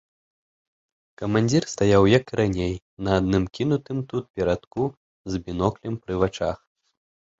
[1.21, 2.73] Камандзір стаяў, як і раней,
[3.07, 4.83] на адным кінутым тут перадку,
[5.35, 6.57] з біноклем пры вачах.